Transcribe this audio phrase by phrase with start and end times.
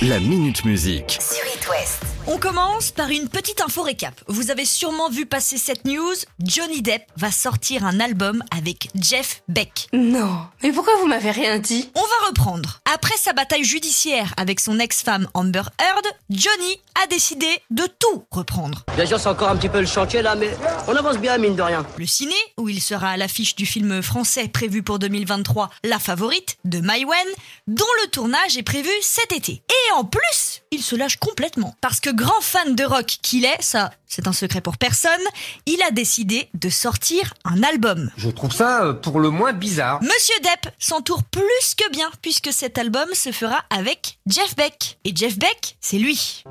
[0.00, 1.18] La Minute Musique.
[1.20, 2.04] sur It West.
[2.28, 4.14] On commence par une petite info récap.
[4.28, 6.14] Vous avez sûrement vu passer cette news.
[6.44, 9.88] Johnny Depp va sortir un album avec Jeff Beck.
[9.92, 11.90] Non, mais pourquoi vous m'avez rien dit?
[11.96, 12.80] On va reprendre.
[12.94, 18.84] Après sa bataille judiciaire avec son ex-femme Amber Heard, Johnny a décidé de tout reprendre.
[18.94, 20.50] Bien sûr, c'est encore un petit peu le chantier là, mais
[20.86, 21.86] on avance bien, mine de rien.
[21.96, 26.58] Le ciné, où il sera à l'affiche du film français prévu pour 2023, La Favorite,
[26.66, 27.26] de Mai Wen,
[27.66, 29.62] dont le tournage est prévu cet été.
[29.70, 31.74] Et en plus, il se lâche complètement.
[31.80, 35.10] Parce que grand fan de rock qu'il est, ça, c'est un secret pour personne,
[35.66, 38.10] il a décidé de sortir un album.
[38.16, 40.02] Je trouve ça euh, pour le moins bizarre.
[40.02, 44.98] Monsieur Depp s'entoure plus que bien, puisque cet album se fera avec Jeff Beck.
[45.04, 46.42] Et Jeff Beck, c'est lui.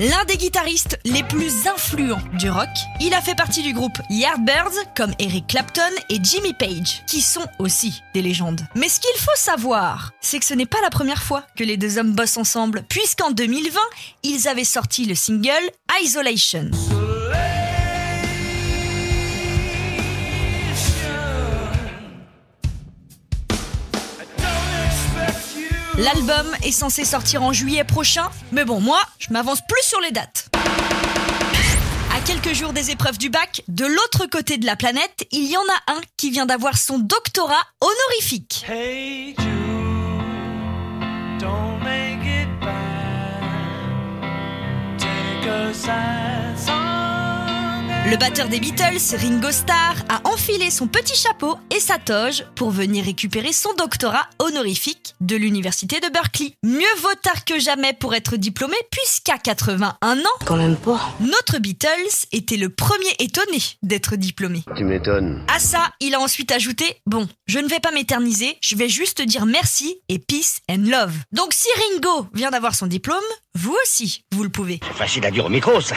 [0.00, 2.70] L'un des guitaristes les plus influents du rock,
[3.02, 7.46] il a fait partie du groupe Yardbirds comme Eric Clapton et Jimmy Page, qui sont
[7.58, 8.62] aussi des légendes.
[8.74, 11.76] Mais ce qu'il faut savoir, c'est que ce n'est pas la première fois que les
[11.76, 13.78] deux hommes bossent ensemble, puisqu'en 2020,
[14.22, 15.70] ils avaient sorti le single
[16.02, 16.70] Isolation.
[26.00, 30.10] L'album est censé sortir en juillet prochain, mais bon, moi, je m'avance plus sur les
[30.10, 30.48] dates.
[32.16, 35.58] À quelques jours des épreuves du bac, de l'autre côté de la planète, il y
[35.58, 38.64] en a un qui vient d'avoir son doctorat honorifique.
[48.10, 52.72] Le batteur des Beatles, Ringo Starr, a enfilé son petit chapeau et sa toge pour
[52.72, 56.54] venir récupérer son doctorat honorifique de l'université de Berkeley.
[56.64, 61.14] Mieux vaut tard que jamais pour être diplômé, puisqu'à 81 ans, Quand même pas.
[61.20, 64.64] notre Beatles était le premier étonné d'être diplômé.
[64.76, 65.44] Tu m'étonnes.
[65.46, 69.22] À ça, il a ensuite ajouté Bon, je ne vais pas m'éterniser, je vais juste
[69.22, 71.14] dire merci et peace and love.
[71.30, 73.18] Donc si Ringo vient d'avoir son diplôme,
[73.54, 74.80] vous aussi, vous le pouvez.
[74.88, 75.94] C'est facile à dire au micro, ça.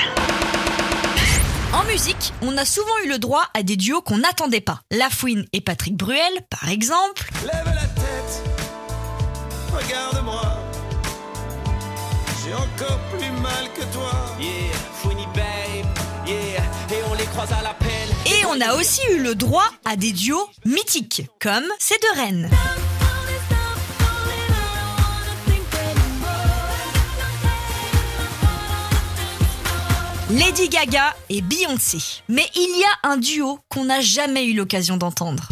[1.93, 4.79] En musique, on a souvent eu le droit à des duos qu'on n'attendait pas.
[4.89, 7.29] Lafouine et Patrick Bruel, par exemple.
[7.43, 8.43] Lève la tête,
[9.71, 10.41] regarde-moi.
[12.43, 14.11] J'ai encore plus mal que toi.
[14.39, 15.85] Yeah, Fouini babe,
[16.25, 16.63] yeah,
[16.97, 18.09] et on les croise à l'appel.
[18.25, 22.49] Et on a aussi eu le droit à des duos mythiques, comme ces deux reines.
[30.33, 31.99] Lady Gaga et Beyoncé.
[32.27, 35.47] Mais il y a un duo qu'on n'a jamais eu l'occasion d'entendre.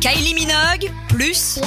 [0.00, 1.60] Kylie Minogue plus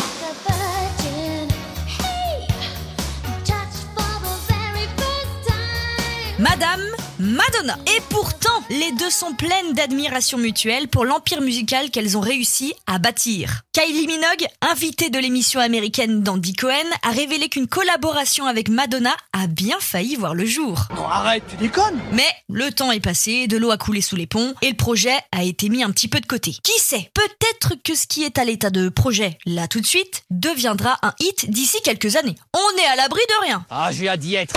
[6.40, 6.82] Madame
[7.20, 7.78] Madonna.
[7.86, 8.41] Et pourtant,
[8.72, 13.64] les deux sont pleines d'admiration mutuelle pour l'empire musical qu'elles ont réussi à bâtir.
[13.74, 16.72] Kylie Minogue, invitée de l'émission américaine d'Andy Cohen,
[17.04, 20.88] a révélé qu'une collaboration avec Madonna a bien failli voir le jour.
[20.96, 22.00] Non, arrête, tu déconnes.
[22.14, 25.18] Mais le temps est passé, de l'eau a coulé sous les ponts et le projet
[25.34, 26.56] a été mis un petit peu de côté.
[26.64, 30.24] Qui sait Peut-être que ce qui est à l'état de projet, là tout de suite,
[30.30, 32.36] deviendra un hit d'ici quelques années.
[32.54, 33.66] On est à l'abri de rien.
[33.70, 34.56] Ah, j'ai hâte d'y être.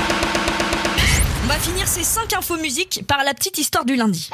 [1.44, 4.30] On va finir ces 5 infos musique par la petite histoire du lundi.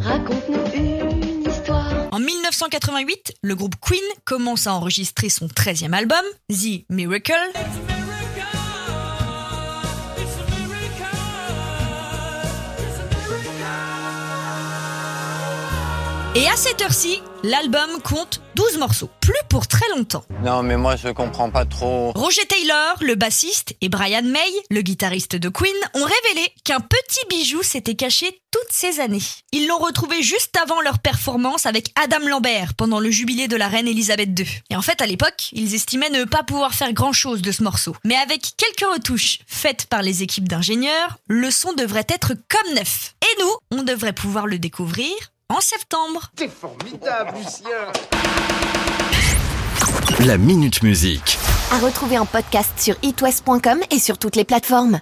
[0.00, 2.08] Raconte-nous une histoire.
[2.10, 7.32] En 1988, le groupe Queen commence à enregistrer son 13e album, The Miracle.
[16.34, 20.24] Et à cette heure-ci, l'album compte 12 morceaux, plus pour très longtemps.
[20.42, 22.10] Non, mais moi je comprends pas trop.
[22.12, 27.26] Roger Taylor, le bassiste, et Brian May, le guitariste de Queen, ont révélé qu'un petit
[27.28, 29.20] bijou s'était caché toutes ces années.
[29.52, 33.68] Ils l'ont retrouvé juste avant leur performance avec Adam Lambert pendant le jubilé de la
[33.68, 34.46] reine Elisabeth II.
[34.70, 37.94] Et en fait, à l'époque, ils estimaient ne pas pouvoir faire grand-chose de ce morceau.
[38.06, 43.16] Mais avec quelques retouches faites par les équipes d'ingénieurs, le son devrait être comme neuf.
[43.20, 45.12] Et nous, on devrait pouvoir le découvrir
[45.52, 46.30] en septembre.
[46.34, 47.92] T'es formidable, Lucien.
[50.26, 51.38] La Minute Musique.
[51.72, 55.00] À retrouver en podcast sur itwest.com et sur toutes les plateformes.